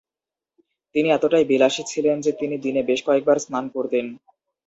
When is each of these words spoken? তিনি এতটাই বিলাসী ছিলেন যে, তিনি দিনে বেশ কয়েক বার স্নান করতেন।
তিনি 0.95 1.07
এতটাই 1.09 1.45
বিলাসী 1.45 1.83
ছিলেন 1.87 2.17
যে, 2.21 2.31
তিনি 2.31 2.55
দিনে 2.57 2.81
বেশ 2.83 2.99
কয়েক 3.05 3.23
বার 3.25 3.37
স্নান 3.39 3.65
করতেন। 3.69 4.05